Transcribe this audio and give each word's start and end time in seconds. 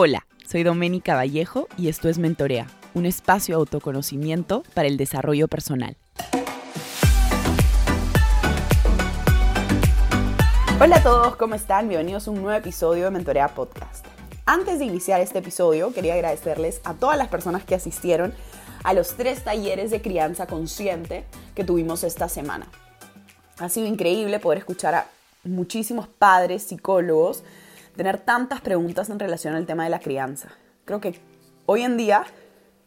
Hola, 0.00 0.28
soy 0.46 0.62
Doménica 0.62 1.16
Vallejo 1.16 1.66
y 1.76 1.88
esto 1.88 2.08
es 2.08 2.18
Mentorea, 2.18 2.68
un 2.94 3.04
espacio 3.04 3.56
de 3.56 3.58
autoconocimiento 3.58 4.62
para 4.72 4.86
el 4.86 4.96
desarrollo 4.96 5.48
personal. 5.48 5.96
Hola 10.80 10.98
a 10.98 11.02
todos, 11.02 11.34
¿cómo 11.34 11.56
están? 11.56 11.88
Bienvenidos 11.88 12.28
a 12.28 12.30
un 12.30 12.42
nuevo 12.42 12.56
episodio 12.56 13.06
de 13.06 13.10
Mentorea 13.10 13.48
Podcast. 13.48 14.06
Antes 14.46 14.78
de 14.78 14.84
iniciar 14.84 15.20
este 15.20 15.40
episodio, 15.40 15.92
quería 15.92 16.14
agradecerles 16.14 16.80
a 16.84 16.94
todas 16.94 17.18
las 17.18 17.26
personas 17.26 17.64
que 17.64 17.74
asistieron 17.74 18.32
a 18.84 18.94
los 18.94 19.16
tres 19.16 19.42
talleres 19.42 19.90
de 19.90 20.00
crianza 20.00 20.46
consciente 20.46 21.24
que 21.56 21.64
tuvimos 21.64 22.04
esta 22.04 22.28
semana. 22.28 22.68
Ha 23.58 23.68
sido 23.68 23.88
increíble 23.88 24.38
poder 24.38 24.58
escuchar 24.58 24.94
a 24.94 25.08
muchísimos 25.42 26.06
padres, 26.06 26.62
psicólogos, 26.62 27.42
tener 27.98 28.20
tantas 28.20 28.60
preguntas 28.60 29.10
en 29.10 29.18
relación 29.18 29.56
al 29.56 29.66
tema 29.66 29.82
de 29.82 29.90
la 29.90 29.98
crianza. 29.98 30.50
Creo 30.84 31.00
que 31.00 31.20
hoy 31.66 31.82
en 31.82 31.96
día 31.96 32.24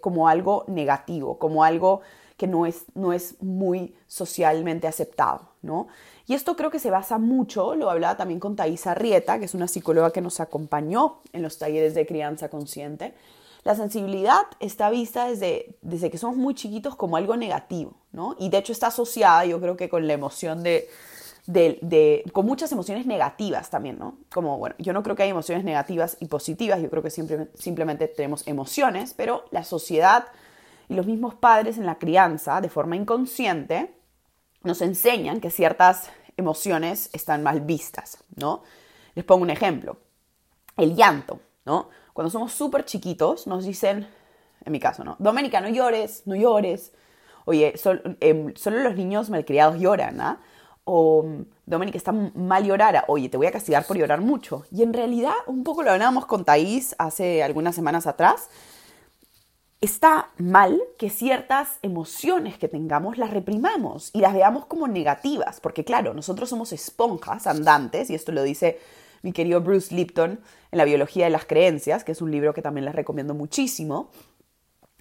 como 0.00 0.28
algo 0.28 0.64
negativo, 0.68 1.38
como 1.38 1.64
algo 1.64 2.00
que 2.36 2.46
no 2.46 2.66
es, 2.66 2.84
no 2.94 3.12
es 3.12 3.40
muy 3.42 3.94
socialmente 4.06 4.88
aceptado, 4.88 5.50
¿no? 5.62 5.86
Y 6.26 6.34
esto 6.34 6.56
creo 6.56 6.70
que 6.70 6.78
se 6.78 6.90
basa 6.90 7.18
mucho, 7.18 7.74
lo 7.74 7.90
hablaba 7.90 8.16
también 8.16 8.40
con 8.40 8.56
Thais 8.56 8.86
Arrieta, 8.86 9.38
que 9.38 9.44
es 9.44 9.54
una 9.54 9.68
psicóloga 9.68 10.10
que 10.10 10.20
nos 10.20 10.40
acompañó 10.40 11.20
en 11.32 11.42
los 11.42 11.58
talleres 11.58 11.94
de 11.94 12.06
crianza 12.06 12.48
consciente. 12.48 13.14
La 13.62 13.74
sensibilidad 13.74 14.42
está 14.60 14.90
vista 14.90 15.26
desde, 15.26 15.76
desde 15.82 16.10
que 16.10 16.18
somos 16.18 16.36
muy 16.36 16.54
chiquitos 16.54 16.96
como 16.96 17.16
algo 17.16 17.36
negativo, 17.36 17.94
¿no? 18.12 18.36
Y 18.38 18.48
de 18.48 18.58
hecho 18.58 18.72
está 18.72 18.88
asociada, 18.88 19.44
yo 19.44 19.60
creo 19.60 19.76
que 19.76 19.88
con 19.88 20.06
la 20.06 20.14
emoción 20.14 20.62
de, 20.62 20.88
de, 21.46 22.24
con 22.32 22.46
muchas 22.46 22.72
emociones 22.72 23.06
negativas 23.06 23.70
también, 23.70 23.98
¿no? 23.98 24.18
Como, 24.32 24.58
bueno, 24.58 24.74
yo 24.78 24.92
no 24.92 25.02
creo 25.02 25.14
que 25.14 25.24
hay 25.24 25.30
emociones 25.30 25.64
negativas 25.64 26.16
y 26.20 26.26
positivas, 26.26 26.80
yo 26.80 26.88
creo 26.88 27.02
que 27.02 27.10
siempre, 27.10 27.48
simplemente 27.54 28.08
tenemos 28.08 28.46
emociones, 28.46 29.14
pero 29.14 29.44
la 29.50 29.64
sociedad 29.64 30.26
y 30.88 30.94
los 30.94 31.06
mismos 31.06 31.34
padres 31.34 31.76
en 31.78 31.86
la 31.86 31.98
crianza, 31.98 32.60
de 32.60 32.70
forma 32.70 32.96
inconsciente, 32.96 33.94
nos 34.62 34.80
enseñan 34.80 35.40
que 35.40 35.50
ciertas 35.50 36.10
emociones 36.36 37.10
están 37.12 37.42
mal 37.42 37.60
vistas, 37.60 38.18
¿no? 38.36 38.62
Les 39.14 39.24
pongo 39.24 39.42
un 39.42 39.50
ejemplo. 39.50 39.98
El 40.76 40.96
llanto, 40.96 41.40
¿no? 41.66 41.90
Cuando 42.12 42.30
somos 42.30 42.52
súper 42.52 42.84
chiquitos 42.84 43.46
nos 43.46 43.64
dicen, 43.64 44.08
en 44.64 44.72
mi 44.72 44.80
caso, 44.80 45.04
¿no? 45.04 45.16
Doménica, 45.18 45.60
no 45.60 45.68
llores, 45.68 46.22
no 46.26 46.34
llores. 46.34 46.92
Oye, 47.44 47.74
em, 48.20 48.54
solo 48.56 48.78
los 48.78 48.96
niños 48.96 49.28
malcriados 49.28 49.78
lloran, 49.78 50.20
¿ah? 50.20 50.40
O 50.84 51.24
Dominic 51.66 51.94
está 51.94 52.12
mal 52.12 52.64
llorar, 52.64 53.04
oye, 53.08 53.28
te 53.28 53.36
voy 53.36 53.46
a 53.46 53.52
castigar 53.52 53.86
por 53.86 53.96
llorar 53.96 54.20
mucho. 54.20 54.64
Y 54.70 54.82
en 54.82 54.92
realidad, 54.92 55.32
un 55.46 55.64
poco 55.64 55.82
lo 55.82 55.90
hablábamos 55.90 56.26
con 56.26 56.44
Thais 56.44 56.94
hace 56.98 57.42
algunas 57.42 57.74
semanas 57.74 58.06
atrás, 58.06 58.48
está 59.80 60.30
mal 60.38 60.80
que 60.98 61.10
ciertas 61.10 61.78
emociones 61.82 62.58
que 62.58 62.68
tengamos 62.68 63.18
las 63.18 63.30
reprimamos 63.30 64.10
y 64.14 64.20
las 64.20 64.32
veamos 64.32 64.66
como 64.66 64.88
negativas, 64.88 65.60
porque 65.60 65.84
claro, 65.84 66.14
nosotros 66.14 66.48
somos 66.48 66.72
esponjas 66.72 67.46
andantes, 67.46 68.10
y 68.10 68.14
esto 68.14 68.32
lo 68.32 68.42
dice 68.42 68.78
mi 69.22 69.32
querido 69.32 69.60
Bruce 69.60 69.94
Lipton 69.94 70.40
en 70.70 70.78
La 70.78 70.84
biología 70.84 71.24
de 71.24 71.30
las 71.30 71.46
creencias, 71.46 72.04
que 72.04 72.12
es 72.12 72.20
un 72.20 72.30
libro 72.30 72.52
que 72.52 72.62
también 72.62 72.84
les 72.84 72.94
recomiendo 72.94 73.34
muchísimo, 73.34 74.10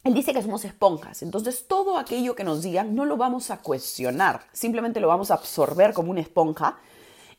él 0.03 0.13
dice 0.13 0.33
que 0.33 0.41
somos 0.41 0.65
esponjas, 0.65 1.23
entonces 1.23 1.65
todo 1.67 1.97
aquello 1.97 2.35
que 2.35 2.43
nos 2.43 2.61
digan 2.61 2.93
no 2.93 3.05
lo 3.05 3.15
vamos 3.15 3.51
a 3.51 3.61
cuestionar, 3.61 4.41
simplemente 4.51 4.99
lo 4.99 5.07
vamos 5.07 5.31
a 5.31 5.35
absorber 5.35 5.93
como 5.93 6.11
una 6.11 6.19
esponja 6.19 6.77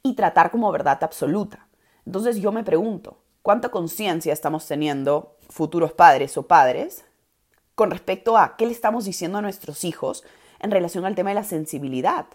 y 0.02 0.14
tratar 0.14 0.50
como 0.50 0.72
verdad 0.72 1.02
absoluta. 1.02 1.66
Entonces 2.06 2.36
yo 2.36 2.52
me 2.52 2.64
pregunto, 2.64 3.18
¿cuánta 3.42 3.70
conciencia 3.70 4.32
estamos 4.32 4.66
teniendo 4.66 5.36
futuros 5.50 5.92
padres 5.92 6.36
o 6.38 6.46
padres 6.46 7.04
con 7.74 7.90
respecto 7.90 8.38
a 8.38 8.56
qué 8.56 8.66
le 8.66 8.72
estamos 8.72 9.04
diciendo 9.04 9.38
a 9.38 9.42
nuestros 9.42 9.84
hijos 9.84 10.24
en 10.60 10.70
relación 10.70 11.04
al 11.04 11.14
tema 11.14 11.30
de 11.30 11.36
la 11.36 11.44
sensibilidad? 11.44 12.26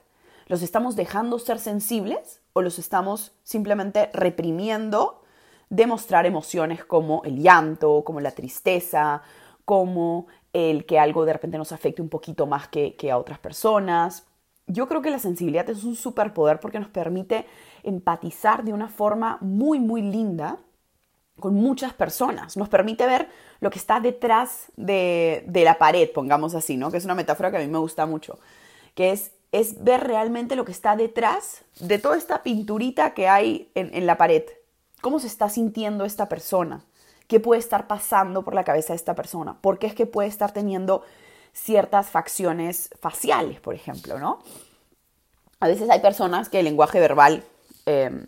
¿Los 0.46 0.62
estamos 0.62 0.96
dejando 0.96 1.40
ser 1.40 1.60
sensibles 1.60 2.42
o 2.54 2.62
los 2.62 2.78
estamos 2.80 3.34
simplemente 3.44 4.10
reprimiendo 4.14 5.22
demostrar 5.70 6.26
emociones 6.26 6.84
como 6.84 7.24
el 7.24 7.40
llanto, 7.40 8.04
como 8.04 8.20
la 8.20 8.32
tristeza, 8.32 9.22
como 9.70 10.26
el 10.52 10.88
que 10.88 10.98
algo 10.98 11.26
de 11.26 11.34
repente 11.34 11.60
nos 11.60 11.72
afecte 11.72 12.02
un 12.02 12.10
poquito 12.10 12.48
más 12.48 12.68
que, 12.68 13.12
a 13.12 13.20
otras 13.20 13.38
personas. 13.38 14.26
Yo 14.66 14.88
creo 14.88 15.04
que 15.04 15.12
la 15.12 15.20
sensibilidad 15.20 15.70
es 15.70 15.84
un 15.84 15.96
superpoder 15.96 16.60
porque 16.60 16.80
nos 16.80 16.90
permite 16.90 17.46
empatizar 17.84 18.64
de 18.64 18.74
una 18.74 18.88
forma 18.88 19.38
muy, 19.42 19.80
muy 19.80 20.02
linda 20.02 20.58
con 21.40 21.54
muchas 21.54 21.94
personas. 21.94 22.58
Nos 22.58 22.68
permite 22.68 23.06
ver 23.06 23.30
lo 23.60 23.70
que 23.70 23.78
está 23.78 24.00
detrás 24.00 24.72
de, 24.76 25.44
la 25.54 25.78
pared, 25.78 26.10
pongamos 26.16 26.56
así, 26.56 26.76
¿no? 26.76 26.90
Que 26.90 26.98
es 26.98 27.06
una 27.06 27.14
metáfora 27.14 27.52
que 27.52 27.58
a 27.58 27.60
mí 27.60 27.68
me 27.68 27.78
gusta 27.78 28.08
mucho. 28.08 28.40
Que 28.96 29.12
es, 29.12 29.34
es 29.52 29.84
ver 29.84 30.04
realmente 30.04 30.56
lo 30.56 30.66
que 30.66 30.72
está 30.72 30.96
detrás 30.96 31.62
de 31.80 32.00
toda 32.00 32.18
esta 32.18 32.42
pinturita 32.42 33.14
que 33.14 33.28
hay 33.28 33.70
en, 33.76 33.94
en 33.94 34.08
la 34.08 34.18
pared. 34.18 34.46
¿Cómo 35.00 35.20
se 35.20 35.28
está 35.28 35.48
sintiendo 35.48 36.06
esta 36.06 36.28
persona? 36.28 36.84
Qué 37.30 37.40
puede 37.40 37.60
estar 37.60 37.88
pasando 37.88 38.44
por 38.44 38.56
la 38.56 38.64
cabeza 38.64 38.92
de 38.92 38.98
esta 38.98 39.14
persona, 39.14 39.62
por 39.62 39.78
qué 39.78 39.86
es 39.86 39.94
que 39.94 40.08
puede 40.08 40.28
estar 40.28 40.52
teniendo 40.52 41.04
ciertas 41.54 42.10
facciones 42.10 42.90
faciales, 43.00 43.60
por 43.60 43.76
ejemplo, 43.76 44.20
¿no? 44.20 44.40
A 45.60 45.68
veces 45.68 45.90
hay 45.92 46.00
personas 46.00 46.50
que 46.50 46.60
el 46.60 46.66
lenguaje 46.66 47.00
verbal 47.00 47.44
em, 47.86 48.26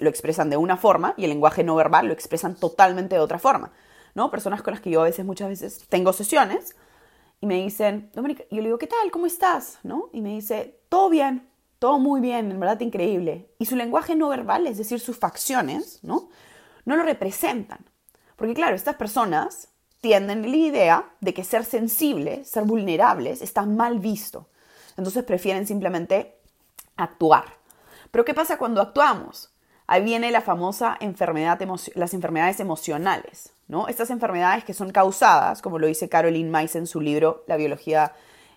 lo 0.00 0.10
expresan 0.10 0.50
de 0.50 0.58
una 0.58 0.76
forma 0.76 1.14
y 1.16 1.24
el 1.24 1.30
lenguaje 1.30 1.64
no 1.64 1.74
verbal 1.74 2.06
lo 2.06 2.12
expresan 2.12 2.54
totalmente 2.54 3.14
de 3.14 3.22
otra 3.22 3.38
forma, 3.38 3.72
¿no? 4.14 4.30
Personas 4.30 4.62
con 4.62 4.74
las 4.74 4.82
que 4.82 4.90
yo 4.90 5.00
a 5.00 5.04
veces, 5.04 5.24
muchas 5.24 5.48
veces 5.48 5.86
tengo 5.88 6.12
sesiones 6.12 6.76
y 7.40 7.46
me 7.46 7.54
dicen, 7.54 8.10
Dominica, 8.12 8.44
yo 8.50 8.58
le 8.58 8.64
digo, 8.64 8.78
¿qué 8.78 8.88
tal? 8.88 9.10
¿Cómo 9.10 9.24
estás? 9.24 9.78
¿No? 9.84 10.10
Y 10.12 10.20
me 10.20 10.34
dice, 10.34 10.80
todo 10.90 11.08
bien, 11.08 11.48
todo 11.78 11.98
muy 11.98 12.20
bien, 12.20 12.50
en 12.50 12.60
verdad 12.60 12.78
increíble. 12.80 13.48
Y 13.58 13.64
su 13.64 13.74
lenguaje 13.74 14.16
no 14.16 14.28
verbal, 14.28 14.66
es 14.66 14.76
decir, 14.76 15.00
sus 15.00 15.16
facciones, 15.16 16.00
¿no? 16.02 16.28
No 16.84 16.94
lo 16.94 17.04
representan. 17.04 17.86
Porque 18.38 18.54
claro, 18.54 18.76
estas 18.76 18.94
personas 18.94 19.68
tienden 20.00 20.42
la 20.42 20.56
idea 20.56 21.10
de 21.20 21.34
que 21.34 21.42
ser 21.42 21.64
sensible, 21.64 22.44
ser 22.44 22.62
vulnerables, 22.62 23.42
está 23.42 23.66
mal 23.66 23.98
visto. 23.98 24.48
Entonces 24.96 25.24
prefieren 25.24 25.66
simplemente 25.66 26.36
actuar. 26.96 27.44
Pero 28.12 28.24
¿qué 28.24 28.34
pasa 28.34 28.56
cuando 28.56 28.80
actuamos? 28.80 29.52
Ahí 29.88 30.04
viene 30.04 30.30
la 30.30 30.40
famosa 30.40 30.96
enfermedad 31.00 31.58
las 31.96 32.14
enfermedades 32.14 32.60
emocionales, 32.60 33.54
¿no? 33.66 33.88
Estas 33.88 34.10
enfermedades 34.10 34.62
que 34.62 34.72
son 34.72 34.90
causadas, 34.92 35.60
como 35.60 35.80
lo 35.80 35.88
dice 35.88 36.08
Caroline 36.08 36.52
Weiss 36.52 36.76
en 36.76 36.86
su 36.86 37.00
libro 37.00 37.42
La 37.48 37.56
biología, 37.56 38.12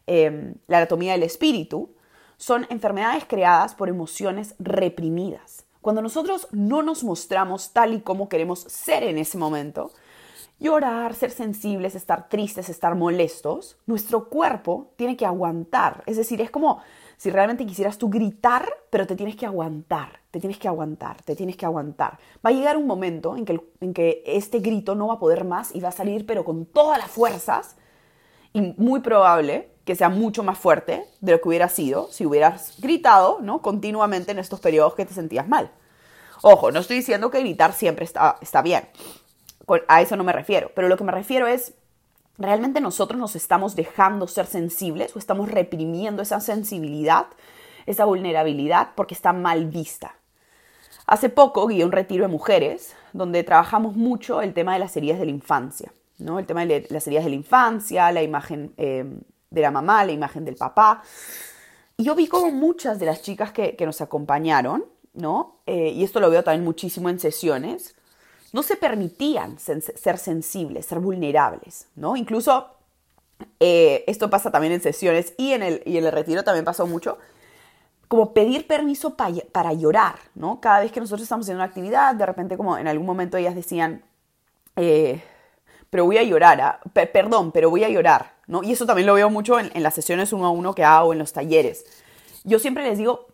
em, 0.06 0.54
la 0.68 0.78
anatomía 0.78 1.14
del 1.14 1.24
espíritu, 1.24 1.96
son 2.38 2.68
enfermedades 2.70 3.26
creadas 3.26 3.74
por 3.74 3.90
emociones 3.90 4.54
reprimidas 4.60 5.66
Cuando 5.82 6.02
nosotros 6.02 6.48
no 6.52 6.84
nos 6.84 7.04
mostramos 7.04 7.72
tal 7.72 7.94
y 7.94 8.02
como 8.02 8.30
queremos 8.30 8.62
ser 8.62 9.04
en 9.04 9.18
ese 9.18 9.38
momento, 9.38 9.92
llorar, 10.60 11.16
ser 11.16 11.32
sensibles, 11.32 11.96
estar 11.96 12.30
tristes, 12.30 12.70
estar 12.70 12.96
molestos, 12.96 13.78
nuestro 13.88 14.30
cuerpo 14.30 14.92
tiene 14.96 15.18
que 15.18 15.26
aguantar. 15.26 16.04
Es 16.06 16.18
decir, 16.18 16.40
es 16.40 16.52
como 16.52 16.82
si 17.18 17.32
realmente 17.32 17.66
quisieras 17.66 17.98
tú 17.98 18.10
gritar, 18.10 18.68
pero 18.90 19.08
te 19.08 19.16
tienes 19.16 19.36
que 19.36 19.46
aguantar, 19.46 20.20
te 20.30 20.40
tienes 20.40 20.60
que 20.60 20.68
aguantar, 20.68 21.22
te 21.24 21.36
tienes 21.36 21.58
que 21.58 21.66
aguantar. 21.66 22.20
Va 22.46 22.52
a 22.52 22.54
llegar 22.54 22.78
un 22.78 22.88
momento 22.88 23.36
en 23.36 23.46
que, 23.46 23.60
en 23.80 23.94
que 23.94 24.24
este 24.26 24.60
grito 24.60 24.94
no 24.94 25.08
va 25.08 25.16
a 25.16 25.20
poder 25.20 25.46
más 25.46 25.74
y 25.76 25.80
va 25.80 25.90
a 25.90 25.94
salir, 25.94 26.26
pero 26.26 26.46
con 26.46 26.66
todas 26.66 27.00
las 27.00 27.10
fuerzas, 27.10 27.76
y 28.54 28.74
muy 28.78 29.00
probable 29.00 29.71
que 29.86 29.96
sea 29.96 30.10
mucho 30.10 30.44
más 30.44 30.58
fuerte 30.58 31.06
de 31.22 31.32
lo 31.32 31.42
que 31.42 31.48
hubiera 31.50 31.70
sido 31.70 32.08
si 32.12 32.26
hubieras 32.26 32.76
gritado 32.80 33.40
¿no? 33.42 33.62
continuamente 33.62 34.32
en 34.32 34.40
estos 34.40 34.60
periodos 34.60 34.96
que 34.96 35.06
te 35.06 35.14
sentías 35.14 35.48
mal. 35.48 35.72
Ojo, 36.44 36.72
no 36.72 36.80
estoy 36.80 36.98
diciendo 36.98 37.30
que 37.30 37.40
gritar 37.40 37.74
siempre 37.74 38.06
está, 38.06 38.38
está 38.42 38.62
bien. 38.62 38.88
A 39.88 40.02
eso 40.02 40.16
no 40.16 40.24
me 40.24 40.34
refiero. 40.34 40.72
Pero 40.76 40.88
lo 40.88 40.98
que 40.98 41.04
me 41.04 41.12
refiero 41.12 41.48
es, 41.48 41.74
¿realmente 42.38 42.82
nosotros 42.82 43.20
nos 43.20 43.36
estamos 43.36 43.76
dejando 43.76 44.28
ser 44.28 44.48
sensibles 44.48 45.16
o 45.16 45.20
estamos 45.20 45.50
reprimiendo 45.50 46.22
esa 46.22 46.40
sensibilidad, 46.40 47.28
esa 47.86 48.06
vulnerabilidad 48.06 48.90
porque 48.96 49.14
está 49.14 49.34
mal 49.34 49.66
vista? 49.66 50.16
Hace 51.06 51.30
poco 51.30 51.68
guié 51.68 51.86
un 51.86 51.92
retiro 51.92 52.26
de 52.26 52.32
mujeres 52.32 52.96
donde 53.14 53.44
trabajamos 53.44 53.96
mucho 53.96 54.42
el 54.42 54.54
tema 54.54 54.74
de 54.74 54.80
las 54.80 54.96
heridas 54.98 55.20
de 55.20 55.26
la 55.26 55.32
infancia. 55.32 55.92
¿no? 56.18 56.40
El 56.40 56.46
tema 56.46 56.66
de 56.66 56.88
las 56.90 57.06
heridas 57.08 57.26
de 57.26 57.32
la 57.32 57.36
infancia, 57.36 58.12
la 58.12 58.24
imagen 58.24 58.74
eh, 58.78 59.06
de 59.52 59.62
la 59.62 59.70
mamá, 59.70 60.04
la 60.04 60.14
imagen 60.14 60.44
del 60.46 60.56
papá. 60.56 61.04
Y 61.98 62.06
yo 62.06 62.16
vi 62.16 62.28
como 62.28 62.50
muchas 62.52 63.00
de 63.00 63.06
las 63.06 63.22
chicas 63.22 63.52
que, 63.52 63.76
que 63.76 63.86
nos 63.86 64.02
acompañaron, 64.02 64.86
¿no? 65.14 65.58
Eh, 65.68 65.90
y 65.90 66.04
esto 66.04 66.20
lo 66.20 66.30
veo 66.30 66.44
también 66.44 66.64
muchísimo 66.64 67.10
en 67.10 67.20
sesiones, 67.20 67.96
no 68.54 68.64
se 68.64 68.76
permitían 68.76 69.60
ser 69.60 70.18
sensibles, 70.18 70.86
ser 70.86 71.00
vulnerables, 71.00 71.88
¿no? 71.96 72.18
Incluso 72.18 72.68
eh, 73.60 74.04
esto 74.08 74.30
pasa 74.30 74.52
también 74.52 74.74
en 74.74 74.82
sesiones 74.82 75.34
y 75.38 75.54
en, 75.54 75.64
el, 75.64 75.84
y 75.86 75.98
el 75.98 76.12
retiro 76.12 76.44
también 76.44 76.66
pasó 76.66 76.86
mucho, 76.86 77.18
como 78.08 78.34
pedir 78.34 78.68
permiso 78.68 79.16
para 79.16 79.74
llorar, 79.74 80.16
¿no? 80.36 80.60
Cada 80.60 80.82
vez 80.82 80.92
que 80.92 81.00
nosotros 81.00 81.24
estamos 81.24 81.46
haciendo 81.46 81.64
una 81.64 81.70
actividad, 81.70 82.14
de 82.16 82.26
repente 82.26 82.58
como 82.58 82.78
en 82.78 82.88
algún 82.88 83.06
momento 83.06 83.38
ellas 83.38 83.56
decían, 83.56 84.04
eh, 84.76 85.24
pero 85.90 86.06
voy 86.06 86.18
a 86.18 86.24
llorar, 86.24 86.62
¿ah? 86.62 86.80
perdón, 87.14 87.52
pero 87.52 87.70
voy 87.70 87.84
a 87.84 87.90
llorar, 87.90 88.34
Y 88.64 88.74
eso 88.74 88.86
también 88.86 89.08
lo 89.08 89.14
veo 89.14 89.30
mucho 89.30 89.60
en, 89.60 89.72
las 89.82 89.94
sesiones 89.96 90.34
uno 90.34 90.46
a 90.46 90.52
uno 90.52 90.76
que 90.76 90.84
hago, 90.84 91.14
en 91.14 91.20
los 91.20 91.32
talleres. 91.32 91.86
Yo 92.44 92.60
siempre 92.60 92.84
les 92.84 92.98
digo, 92.98 93.28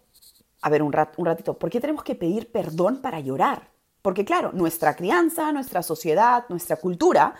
a 0.61 0.69
ver, 0.69 0.83
un, 0.83 0.93
un 1.17 1.25
ratito, 1.25 1.55
¿por 1.55 1.69
qué 1.69 1.81
tenemos 1.81 2.03
que 2.03 2.15
pedir 2.15 2.51
perdón 2.51 3.01
para 3.01 3.19
llorar? 3.19 3.69
Porque 4.01 4.25
claro, 4.25 4.51
nuestra 4.53 4.95
crianza, 4.95 5.51
nuestra 5.51 5.81
sociedad, 5.81 6.45
nuestra 6.49 6.77
cultura 6.77 7.35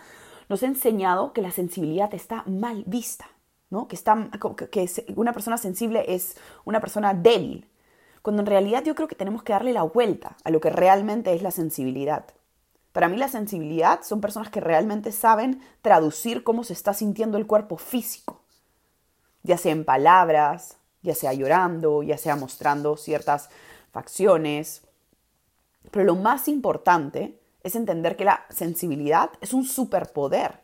nos 0.48 0.62
ha 0.62 0.66
enseñado 0.66 1.32
que 1.32 1.42
la 1.42 1.50
sensibilidad 1.50 2.12
está 2.14 2.42
mal 2.46 2.84
vista, 2.86 3.30
¿no? 3.70 3.86
que, 3.86 3.96
está, 3.96 4.28
que 4.70 4.86
una 5.14 5.32
persona 5.32 5.58
sensible 5.58 6.04
es 6.08 6.36
una 6.64 6.80
persona 6.80 7.14
débil, 7.14 7.68
cuando 8.22 8.42
en 8.42 8.46
realidad 8.46 8.82
yo 8.84 8.94
creo 8.94 9.08
que 9.08 9.14
tenemos 9.14 9.42
que 9.42 9.52
darle 9.52 9.72
la 9.72 9.82
vuelta 9.82 10.36
a 10.44 10.50
lo 10.50 10.60
que 10.60 10.70
realmente 10.70 11.32
es 11.34 11.42
la 11.42 11.50
sensibilidad. 11.50 12.24
Para 12.92 13.08
mí 13.08 13.16
la 13.16 13.28
sensibilidad 13.28 14.02
son 14.02 14.20
personas 14.20 14.50
que 14.50 14.60
realmente 14.60 15.12
saben 15.12 15.60
traducir 15.82 16.42
cómo 16.42 16.64
se 16.64 16.72
está 16.72 16.94
sintiendo 16.94 17.38
el 17.38 17.46
cuerpo 17.46 17.76
físico, 17.76 18.42
ya 19.42 19.58
sea 19.58 19.72
en 19.72 19.84
palabras, 19.84 20.78
ya 21.02 21.14
sea 21.14 21.32
llorando, 21.32 22.02
ya 22.02 22.18
sea 22.18 22.36
mostrando 22.36 22.96
ciertas 22.96 23.50
facciones, 23.92 24.82
pero 25.90 26.04
lo 26.04 26.16
más 26.16 26.48
importante 26.48 27.38
es 27.62 27.74
entender 27.74 28.16
que 28.16 28.24
la 28.24 28.44
sensibilidad 28.50 29.30
es 29.40 29.52
un 29.52 29.64
superpoder. 29.64 30.60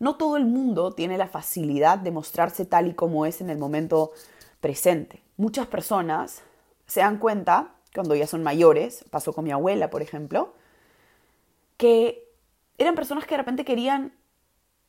No 0.00 0.16
todo 0.16 0.36
el 0.36 0.44
mundo 0.44 0.92
tiene 0.92 1.18
la 1.18 1.28
facilidad 1.28 1.98
de 1.98 2.10
mostrarse 2.10 2.64
tal 2.64 2.88
y 2.88 2.94
como 2.94 3.26
es 3.26 3.40
en 3.40 3.50
el 3.50 3.58
momento 3.58 4.12
presente. 4.60 5.22
Muchas 5.36 5.66
personas 5.66 6.42
se 6.86 7.00
dan 7.00 7.18
cuenta, 7.18 7.74
cuando 7.94 8.14
ya 8.14 8.26
son 8.26 8.42
mayores, 8.42 9.04
pasó 9.10 9.32
con 9.32 9.44
mi 9.44 9.52
abuela, 9.52 9.90
por 9.90 10.02
ejemplo, 10.02 10.54
que 11.84 12.32
eran 12.78 12.94
personas 12.94 13.26
que 13.26 13.34
de 13.34 13.42
repente 13.42 13.66
querían 13.66 14.14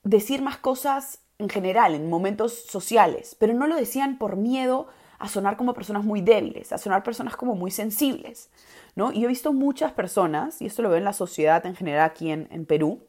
decir 0.03 0.41
más 0.41 0.55
cosas 0.55 1.19
en 1.39 1.49
general, 1.49 1.93
en 1.93 2.09
momentos 2.09 2.53
sociales, 2.53 3.35
pero 3.37 3.53
no 3.53 3.67
lo 3.67 3.75
decían 3.75 4.17
por 4.17 4.37
miedo 4.37 4.87
a 5.19 5.27
sonar 5.27 5.57
como 5.57 5.73
personas 5.73 6.05
muy 6.05 6.21
débiles, 6.21 6.71
a 6.71 6.77
sonar 6.77 7.03
personas 7.03 7.35
como 7.35 7.53
muy 7.53 7.69
sensibles, 7.69 8.49
¿no? 8.95 9.11
Y 9.11 9.25
he 9.25 9.27
visto 9.27 9.51
muchas 9.51 9.91
personas, 9.91 10.61
y 10.61 10.67
esto 10.67 10.83
lo 10.83 10.87
veo 10.87 10.97
en 10.97 11.03
la 11.03 11.11
sociedad 11.11 11.65
en 11.65 11.75
general 11.75 12.09
aquí 12.09 12.31
en, 12.31 12.47
en 12.49 12.65
Perú, 12.65 13.01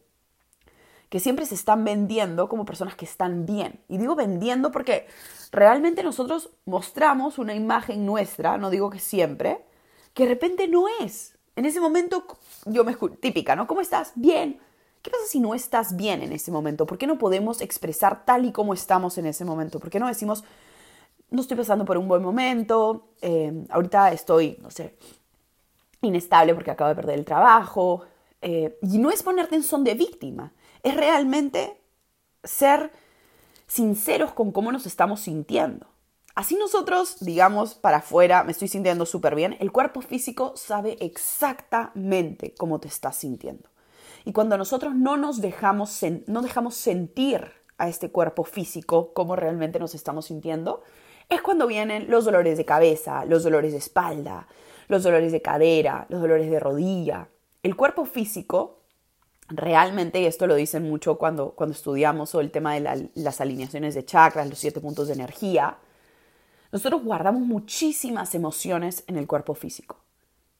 que 1.08 1.20
siempre 1.20 1.46
se 1.46 1.54
están 1.54 1.84
vendiendo 1.84 2.48
como 2.48 2.64
personas 2.64 2.96
que 2.96 3.04
están 3.04 3.46
bien. 3.46 3.78
Y 3.88 3.98
digo 3.98 4.16
vendiendo 4.16 4.72
porque 4.72 5.06
realmente 5.52 6.02
nosotros 6.02 6.50
mostramos 6.64 7.38
una 7.38 7.54
imagen 7.54 8.04
nuestra, 8.04 8.58
no 8.58 8.68
digo 8.68 8.90
que 8.90 8.98
siempre, 8.98 9.64
que 10.12 10.24
de 10.24 10.30
repente 10.30 10.66
no 10.66 10.86
es. 11.04 11.35
En 11.56 11.64
ese 11.64 11.80
momento 11.80 12.26
yo 12.66 12.84
me 12.84 12.94
típica, 12.94 13.56
¿no? 13.56 13.66
¿Cómo 13.66 13.80
estás? 13.80 14.12
Bien. 14.14 14.60
¿Qué 15.02 15.10
pasa 15.10 15.24
si 15.26 15.40
no 15.40 15.54
estás 15.54 15.96
bien 15.96 16.22
en 16.22 16.32
ese 16.32 16.50
momento? 16.50 16.86
¿Por 16.86 16.98
qué 16.98 17.06
no 17.06 17.16
podemos 17.16 17.60
expresar 17.60 18.24
tal 18.24 18.44
y 18.44 18.52
como 18.52 18.74
estamos 18.74 19.16
en 19.18 19.26
ese 19.26 19.44
momento? 19.44 19.80
¿Por 19.80 19.88
qué 19.88 19.98
no 19.98 20.08
decimos, 20.08 20.44
no 21.30 21.40
estoy 21.40 21.56
pasando 21.56 21.84
por 21.84 21.96
un 21.96 22.08
buen 22.08 22.22
momento, 22.22 23.08
eh, 23.22 23.66
ahorita 23.70 24.12
estoy, 24.12 24.58
no 24.60 24.70
sé, 24.70 24.96
inestable 26.02 26.54
porque 26.54 26.70
acabo 26.70 26.88
de 26.88 26.96
perder 26.96 27.18
el 27.18 27.24
trabajo. 27.24 28.02
Eh, 28.42 28.78
y 28.82 28.98
no 28.98 29.10
es 29.10 29.22
ponerte 29.22 29.54
en 29.54 29.62
son 29.62 29.82
de 29.84 29.94
víctima, 29.94 30.52
es 30.82 30.94
realmente 30.94 31.80
ser 32.44 32.92
sinceros 33.66 34.32
con 34.32 34.52
cómo 34.52 34.72
nos 34.72 34.86
estamos 34.86 35.20
sintiendo. 35.20 35.86
Así 36.36 36.54
nosotros, 36.54 37.16
digamos, 37.20 37.74
para 37.74 37.96
afuera, 37.96 38.44
me 38.44 38.52
estoy 38.52 38.68
sintiendo 38.68 39.06
súper 39.06 39.34
bien, 39.34 39.56
el 39.58 39.72
cuerpo 39.72 40.02
físico 40.02 40.52
sabe 40.54 40.98
exactamente 41.00 42.52
cómo 42.58 42.78
te 42.78 42.88
estás 42.88 43.16
sintiendo. 43.16 43.70
Y 44.26 44.34
cuando 44.34 44.58
nosotros 44.58 44.94
no 44.94 45.16
nos 45.16 45.40
dejamos, 45.40 45.98
no 46.26 46.42
dejamos 46.42 46.74
sentir 46.74 47.52
a 47.78 47.88
este 47.88 48.10
cuerpo 48.10 48.44
físico 48.44 49.14
cómo 49.14 49.34
realmente 49.34 49.78
nos 49.78 49.94
estamos 49.94 50.26
sintiendo, 50.26 50.82
es 51.30 51.40
cuando 51.40 51.66
vienen 51.66 52.10
los 52.10 52.26
dolores 52.26 52.58
de 52.58 52.66
cabeza, 52.66 53.24
los 53.24 53.42
dolores 53.42 53.72
de 53.72 53.78
espalda, 53.78 54.46
los 54.88 55.04
dolores 55.04 55.32
de 55.32 55.40
cadera, 55.40 56.04
los 56.10 56.20
dolores 56.20 56.50
de 56.50 56.60
rodilla. 56.60 57.28
El 57.62 57.76
cuerpo 57.76 58.04
físico, 58.04 58.82
realmente, 59.48 60.20
y 60.20 60.26
esto 60.26 60.46
lo 60.46 60.54
dicen 60.54 60.82
mucho 60.82 61.16
cuando, 61.16 61.52
cuando 61.52 61.74
estudiamos 61.74 62.28
sobre 62.28 62.44
el 62.44 62.52
tema 62.52 62.74
de 62.74 63.10
las 63.14 63.40
alineaciones 63.40 63.94
de 63.94 64.04
chakras, 64.04 64.50
los 64.50 64.58
siete 64.58 64.82
puntos 64.82 65.08
de 65.08 65.14
energía, 65.14 65.78
nosotros 66.76 67.04
guardamos 67.04 67.40
muchísimas 67.40 68.34
emociones 68.34 69.02
en 69.06 69.16
el 69.16 69.26
cuerpo 69.26 69.54
físico. 69.54 69.96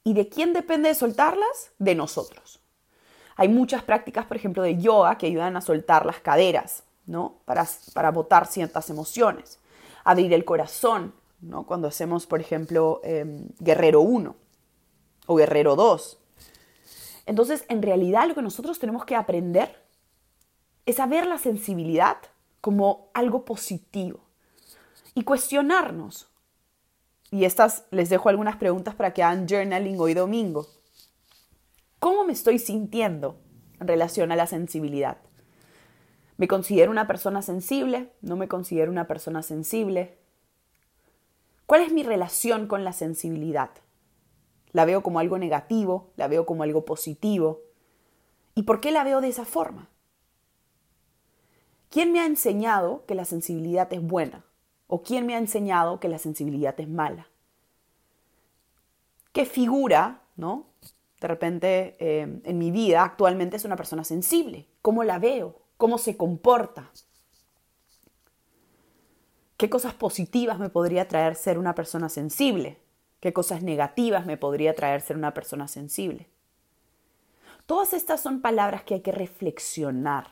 ¿Y 0.02 0.14
de 0.14 0.30
quién 0.30 0.54
depende 0.54 0.88
de 0.88 0.94
soltarlas? 0.94 1.72
De 1.78 1.94
nosotros. 1.94 2.58
Hay 3.36 3.50
muchas 3.50 3.82
prácticas, 3.82 4.24
por 4.24 4.38
ejemplo, 4.38 4.62
de 4.62 4.78
yoga 4.78 5.18
que 5.18 5.26
ayudan 5.26 5.58
a 5.58 5.60
soltar 5.60 6.06
las 6.06 6.20
caderas, 6.20 6.84
¿no? 7.04 7.34
Para, 7.44 7.68
para 7.92 8.12
botar 8.12 8.46
ciertas 8.46 8.88
emociones 8.88 9.58
abrir 10.04 10.32
el 10.32 10.46
corazón, 10.46 11.12
¿no? 11.42 11.66
Cuando 11.66 11.86
hacemos, 11.86 12.24
por 12.24 12.40
ejemplo, 12.40 13.02
em, 13.04 13.48
Guerrero 13.58 14.00
1 14.00 14.36
o 15.26 15.36
Guerrero 15.36 15.76
2. 15.76 16.18
Entonces, 17.26 17.66
en 17.68 17.82
realidad 17.82 18.26
lo 18.26 18.34
que 18.34 18.40
nosotros 18.40 18.78
tenemos 18.78 19.04
que 19.04 19.16
aprender 19.16 19.82
es 20.86 20.98
a 20.98 21.04
ver 21.04 21.26
la 21.26 21.36
sensibilidad 21.36 22.16
como 22.62 23.10
algo 23.12 23.44
positivo 23.44 24.25
y 25.16 25.24
cuestionarnos. 25.24 26.28
Y 27.30 27.46
estas 27.46 27.86
les 27.90 28.10
dejo 28.10 28.28
algunas 28.28 28.56
preguntas 28.56 28.94
para 28.94 29.14
que 29.14 29.22
hagan 29.22 29.48
journaling 29.48 29.98
hoy 29.98 30.12
domingo. 30.12 30.66
¿Cómo 31.98 32.24
me 32.24 32.34
estoy 32.34 32.58
sintiendo 32.58 33.40
en 33.80 33.88
relación 33.88 34.30
a 34.30 34.36
la 34.36 34.46
sensibilidad? 34.46 35.16
¿Me 36.36 36.48
considero 36.48 36.90
una 36.90 37.06
persona 37.06 37.40
sensible? 37.40 38.12
¿No 38.20 38.36
me 38.36 38.46
considero 38.46 38.92
una 38.92 39.06
persona 39.06 39.42
sensible? 39.42 40.18
¿Cuál 41.64 41.80
es 41.80 41.92
mi 41.92 42.02
relación 42.02 42.66
con 42.66 42.84
la 42.84 42.92
sensibilidad? 42.92 43.70
¿La 44.72 44.84
veo 44.84 45.02
como 45.02 45.18
algo 45.18 45.38
negativo? 45.38 46.12
¿La 46.16 46.28
veo 46.28 46.44
como 46.44 46.62
algo 46.62 46.84
positivo? 46.84 47.62
¿Y 48.54 48.64
por 48.64 48.82
qué 48.82 48.90
la 48.90 49.02
veo 49.02 49.22
de 49.22 49.28
esa 49.28 49.46
forma? 49.46 49.88
¿Quién 51.88 52.12
me 52.12 52.20
ha 52.20 52.26
enseñado 52.26 53.06
que 53.06 53.14
la 53.14 53.24
sensibilidad 53.24 53.90
es 53.94 54.02
buena? 54.02 54.45
¿O 54.86 55.02
quién 55.02 55.26
me 55.26 55.34
ha 55.34 55.38
enseñado 55.38 56.00
que 56.00 56.08
la 56.08 56.18
sensibilidad 56.18 56.78
es 56.78 56.88
mala? 56.88 57.28
¿Qué 59.32 59.44
figura, 59.44 60.22
no? 60.36 60.66
De 61.20 61.28
repente 61.28 61.96
eh, 61.98 62.40
en 62.44 62.58
mi 62.58 62.70
vida 62.70 63.02
actualmente 63.02 63.56
es 63.56 63.64
una 63.64 63.76
persona 63.76 64.04
sensible. 64.04 64.66
¿Cómo 64.82 65.04
la 65.04 65.18
veo? 65.18 65.66
cómo 65.76 65.98
se 65.98 66.16
comporta. 66.16 66.90
¿Qué 69.56 69.70
cosas 69.70 69.94
positivas 69.94 70.58
me 70.58 70.68
podría 70.68 71.08
traer 71.08 71.34
ser 71.34 71.58
una 71.58 71.74
persona 71.74 72.08
sensible? 72.08 72.78
qué 73.18 73.32
cosas 73.32 73.62
negativas 73.62 74.24
me 74.24 74.36
podría 74.36 74.74
traer 74.74 75.00
ser 75.00 75.16
una 75.16 75.34
persona 75.34 75.66
sensible. 75.66 76.28
Todas 77.64 77.92
estas 77.92 78.20
son 78.20 78.40
palabras 78.40 78.84
que 78.84 78.94
hay 78.94 79.00
que 79.00 79.10
reflexionar. 79.10 80.28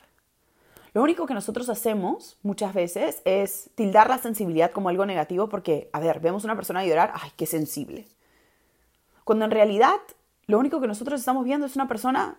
Lo 0.95 1.03
único 1.03 1.27
que 1.27 1.35
nosotros 1.35 1.69
hacemos 1.69 2.39
muchas 2.45 2.73
veces 2.73 3.21
es 3.25 3.69
tildar 3.75 4.09
la 4.09 4.19
sensibilidad 4.19 4.71
como 4.71 4.89
algo 4.89 5.05
negativo 5.05 5.49
porque, 5.49 5.91
a 5.93 5.99
ver, 5.99 6.21
vemos 6.21 6.45
a 6.45 6.47
una 6.47 6.55
persona 6.55 6.87
llorar, 6.87 7.13
ay, 7.21 7.33
qué 7.37 7.47
sensible. 7.47 8.07
Cuando 9.25 9.45
en 9.45 9.51
realidad 9.51 9.97
lo 10.47 10.57
único 10.57 10.81
que 10.81 10.87
nosotros 10.87 11.19
estamos 11.19 11.45
viendo 11.45 11.67
es 11.67 11.75
una 11.75 11.89
persona 11.89 12.39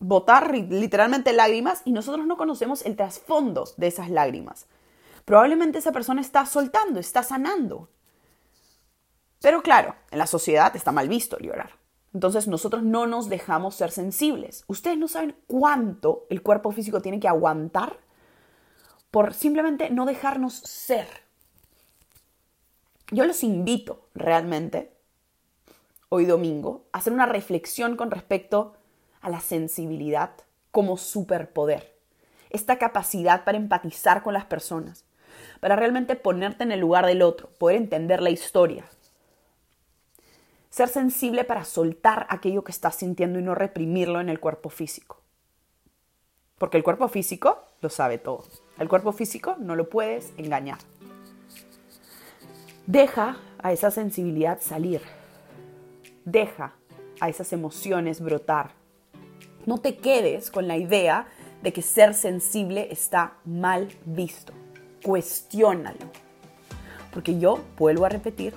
botar 0.00 0.54
literalmente 0.54 1.32
lágrimas 1.32 1.80
y 1.86 1.92
nosotros 1.92 2.26
no 2.26 2.36
conocemos 2.36 2.84
el 2.84 2.94
trasfondo 2.94 3.64
de 3.78 3.86
esas 3.86 4.10
lágrimas. 4.10 4.66
Probablemente 5.24 5.78
esa 5.78 5.92
persona 5.92 6.20
está 6.20 6.44
soltando, 6.44 7.00
está 7.00 7.22
sanando. 7.22 7.88
Pero 9.40 9.62
claro, 9.62 9.94
en 10.10 10.18
la 10.18 10.26
sociedad 10.26 10.76
está 10.76 10.92
mal 10.92 11.08
visto 11.08 11.38
llorar. 11.38 11.77
Entonces 12.14 12.48
nosotros 12.48 12.82
no 12.82 13.06
nos 13.06 13.28
dejamos 13.28 13.74
ser 13.74 13.90
sensibles. 13.90 14.64
Ustedes 14.66 14.96
no 14.98 15.08
saben 15.08 15.36
cuánto 15.46 16.26
el 16.30 16.42
cuerpo 16.42 16.72
físico 16.72 17.00
tiene 17.00 17.20
que 17.20 17.28
aguantar 17.28 17.98
por 19.10 19.34
simplemente 19.34 19.90
no 19.90 20.06
dejarnos 20.06 20.54
ser. 20.54 21.06
Yo 23.10 23.24
los 23.24 23.42
invito 23.42 24.08
realmente, 24.14 24.92
hoy 26.10 26.26
domingo, 26.26 26.86
a 26.92 26.98
hacer 26.98 27.12
una 27.12 27.26
reflexión 27.26 27.96
con 27.96 28.10
respecto 28.10 28.74
a 29.20 29.30
la 29.30 29.40
sensibilidad 29.40 30.32
como 30.70 30.96
superpoder. 30.96 31.96
Esta 32.50 32.78
capacidad 32.78 33.44
para 33.44 33.58
empatizar 33.58 34.22
con 34.22 34.34
las 34.34 34.44
personas, 34.44 35.04
para 35.60 35.76
realmente 35.76 36.16
ponerte 36.16 36.64
en 36.64 36.72
el 36.72 36.80
lugar 36.80 37.06
del 37.06 37.22
otro, 37.22 37.50
poder 37.58 37.76
entender 37.76 38.22
la 38.22 38.30
historia, 38.30 38.84
ser 40.70 40.88
sensible 40.88 41.44
para 41.44 41.64
soltar 41.64 42.26
aquello 42.28 42.64
que 42.64 42.72
estás 42.72 42.96
sintiendo 42.96 43.38
y 43.38 43.42
no 43.42 43.54
reprimirlo 43.54 44.20
en 44.20 44.28
el 44.28 44.40
cuerpo 44.40 44.68
físico. 44.68 45.20
Porque 46.58 46.76
el 46.76 46.82
cuerpo 46.82 47.08
físico 47.08 47.64
lo 47.80 47.88
sabe 47.88 48.18
todo. 48.18 48.44
El 48.78 48.88
cuerpo 48.88 49.12
físico 49.12 49.56
no 49.58 49.76
lo 49.76 49.88
puedes 49.88 50.32
engañar. 50.36 50.78
Deja 52.86 53.36
a 53.58 53.72
esa 53.72 53.90
sensibilidad 53.90 54.60
salir. 54.60 55.02
Deja 56.24 56.74
a 57.20 57.28
esas 57.28 57.52
emociones 57.52 58.20
brotar. 58.20 58.72
No 59.66 59.78
te 59.78 59.96
quedes 59.96 60.50
con 60.50 60.66
la 60.66 60.76
idea 60.76 61.28
de 61.62 61.72
que 61.72 61.82
ser 61.82 62.14
sensible 62.14 62.88
está 62.90 63.34
mal 63.44 63.88
visto. 64.04 64.52
Cuestiónalo. 65.02 66.06
Porque 67.12 67.38
yo, 67.38 67.60
vuelvo 67.76 68.04
a 68.04 68.08
repetir, 68.08 68.54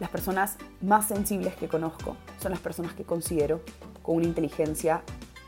las 0.00 0.10
personas 0.10 0.56
más 0.80 1.06
sensibles 1.08 1.54
que 1.56 1.68
conozco 1.68 2.16
son 2.40 2.52
las 2.52 2.60
personas 2.60 2.92
que 2.92 3.04
considero 3.04 3.60
con 4.02 4.16
una 4.16 4.26
inteligencia 4.26 5.02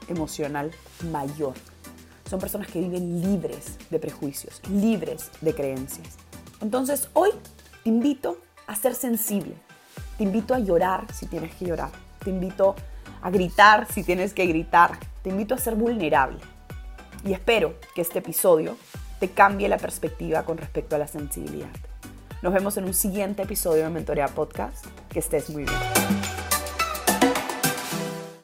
emocional 0.09 0.73
mayor. 1.11 1.55
Son 2.29 2.41
personas 2.41 2.69
que 2.69 2.81
viven 2.81 3.21
libres 3.21 3.77
de 3.91 3.99
prejuicios, 3.99 4.61
libres 4.69 5.31
de 5.41 5.55
creencias. 5.55 6.17
Entonces 6.61 7.09
hoy 7.13 7.31
te 7.83 7.89
invito 7.89 8.39
a 8.67 8.75
ser 8.75 8.95
sensible. 8.95 9.55
Te 10.19 10.25
invito 10.25 10.55
a 10.55 10.59
llorar 10.59 11.07
si 11.13 11.27
tienes 11.27 11.55
que 11.55 11.67
llorar. 11.67 11.91
Te 12.23 12.31
invito 12.31 12.75
a 13.23 13.31
gritar 13.31 13.87
si 13.91 14.03
tienes 14.05 14.35
que 14.35 14.47
gritar. 14.47 14.99
Te 15.23 15.31
invito 15.31 15.55
a 15.55 15.59
ser 15.59 15.75
vulnerable. 15.75 16.39
Y 17.25 17.33
espero 17.33 17.75
que 17.95 18.03
este 18.03 18.19
episodio 18.19 18.77
te 19.19 19.31
cambie 19.31 19.69
la 19.69 19.79
perspectiva 19.79 20.45
con 20.45 20.59
respecto 20.59 20.97
a 20.97 20.99
la 20.99 21.07
sensibilidad. 21.07 21.90
Nos 22.43 22.55
vemos 22.55 22.77
en 22.79 22.85
un 22.85 22.95
siguiente 22.95 23.43
episodio 23.43 23.85
de 23.85 23.91
Mentorea 23.91 24.29
Podcast. 24.29 24.87
Que 25.11 25.19
estés 25.19 25.51
muy 25.51 25.65
bien. 25.65 26.40